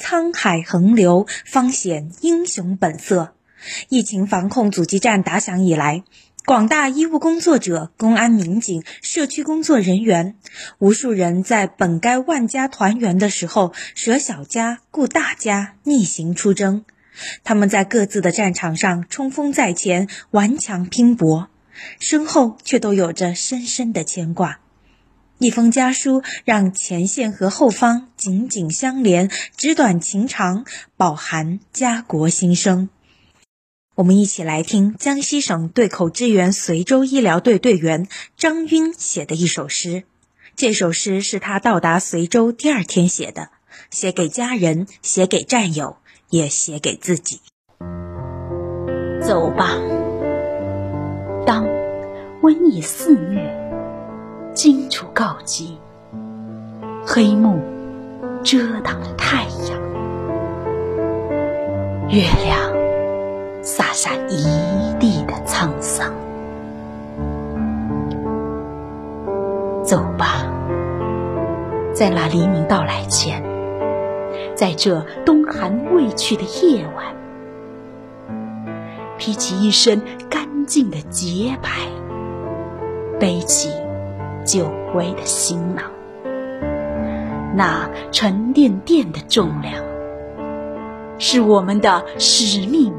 [0.00, 3.34] 沧海横流，方显英雄本色。
[3.90, 6.02] 疫情防控阻击战打响以来，
[6.46, 10.36] 广大医务工作者、公安民警、社区工作人员，
[10.78, 16.86] 无数人在本该万家团圆的时候，舍小家顾大家，逆行出征。
[17.44, 21.50] 他们在各自的战场上冲锋在前，顽强拼搏，
[21.98, 24.60] 身后却都有着深深的牵挂。
[25.40, 30.66] 一封家书，让前线和后方紧紧相连，纸短情长，
[30.98, 32.90] 饱含家国心声。
[33.94, 40.04] 我们一起来听江西省对口支援随州医疗队队员张晕写的一首诗。
[40.56, 43.48] 这首诗是他到达随州第二天写的，
[43.90, 45.96] 写给家人，写给战友，
[46.28, 47.40] 也写给自己。
[49.22, 49.78] 走吧，
[51.46, 51.64] 当
[52.42, 53.69] 瘟疫肆虐。
[54.62, 55.78] 荆楚告急，
[57.02, 57.58] 黑幕
[58.44, 59.80] 遮挡了太阳，
[62.10, 62.70] 月亮
[63.62, 64.44] 洒下一
[64.98, 66.12] 地的沧桑。
[69.82, 70.44] 走吧，
[71.94, 73.42] 在那黎明到来前，
[74.54, 77.06] 在这冬寒未去的夜晚，
[79.16, 81.70] 披起一身干净的洁白，
[83.18, 83.72] 背起。
[84.44, 85.84] 久违的行囊，
[87.54, 89.74] 那沉甸甸的重量，
[91.18, 92.92] 是我们的使命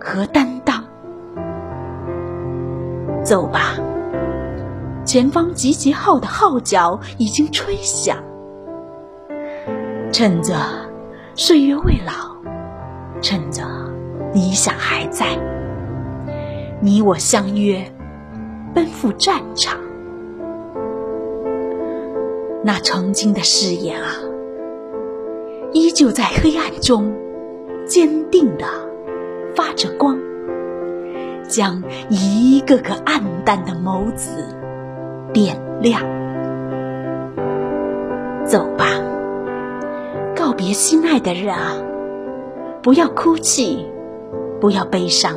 [0.00, 0.84] 和担当。
[3.22, 3.76] 走吧，
[5.04, 8.18] 前方集结号的号角已经吹响，
[10.12, 10.54] 趁着
[11.34, 12.36] 岁月未老，
[13.22, 13.62] 趁着
[14.34, 15.26] 理想还在，
[16.80, 17.82] 你我相约，
[18.74, 19.78] 奔赴战场。
[22.66, 24.16] 那曾经的誓言啊，
[25.74, 27.14] 依旧在黑暗中
[27.86, 28.64] 坚定的
[29.54, 30.18] 发着光，
[31.46, 34.30] 将一个个暗淡的眸子
[35.34, 36.00] 点亮。
[38.46, 38.86] 走吧，
[40.34, 41.76] 告别心爱的人啊，
[42.82, 43.86] 不要哭泣，
[44.58, 45.36] 不要悲伤。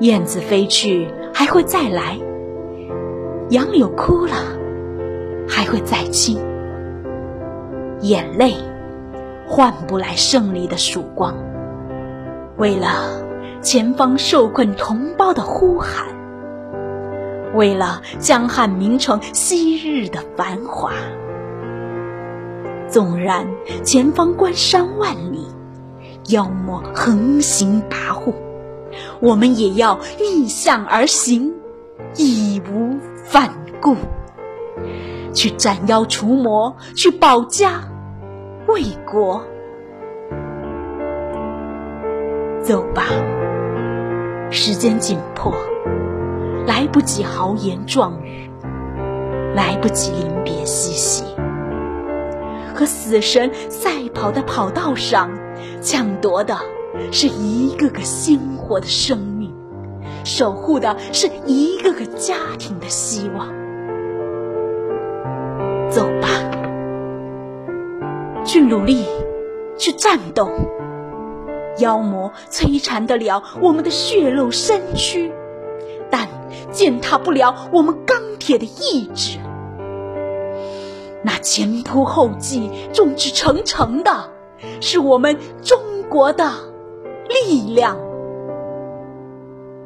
[0.00, 2.18] 燕子飞去还会再来，
[3.50, 4.57] 杨柳枯了。
[5.48, 6.38] 还会再亲，
[8.00, 8.54] 眼泪
[9.46, 11.34] 换不来胜利的曙光。
[12.56, 13.22] 为了
[13.62, 16.04] 前方受困同胞的呼喊，
[17.54, 20.92] 为了江汉名城昔日的繁华，
[22.88, 23.46] 纵然
[23.82, 25.46] 前方关山万里，
[26.28, 28.34] 妖魔横行跋扈，
[29.20, 31.52] 我们也要逆向而行，
[32.16, 33.50] 义无反
[33.80, 33.96] 顾。
[35.38, 37.84] 去斩妖除魔，去保家
[38.66, 39.40] 卫国。
[42.60, 43.04] 走吧，
[44.50, 45.54] 时间紧迫，
[46.66, 48.50] 来不及豪言壮语，
[49.54, 51.22] 来不及临别嬉戏。
[52.74, 55.30] 和死神赛跑的跑道上，
[55.80, 56.58] 抢夺的
[57.12, 59.54] 是一个个鲜活的生命，
[60.24, 63.57] 守护的是一个个家庭的希望。
[68.68, 69.06] 努力，
[69.78, 70.50] 去战斗。
[71.78, 75.32] 妖魔摧残得了我们的血肉身躯，
[76.10, 76.28] 但
[76.70, 79.38] 践踏不了我们钢铁的意志。
[81.22, 84.30] 那前仆后继、众志成城的，
[84.80, 86.52] 是我们中国的
[87.28, 87.96] 力量。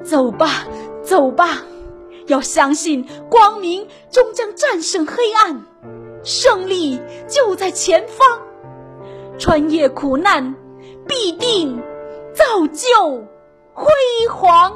[0.02, 0.66] 走吧，
[1.02, 1.62] 走吧，
[2.26, 5.62] 要相信光明终将战胜黑暗。
[6.24, 8.40] 胜利就在前方，
[9.42, 10.54] 穿越苦难，
[11.08, 11.76] 必定
[12.32, 13.16] 造就
[13.74, 13.90] 辉
[14.30, 14.72] 煌。